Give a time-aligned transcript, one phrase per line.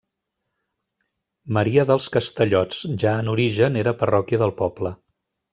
[1.57, 4.97] Maria dels Castellots; ja en origen era parròquia del poble.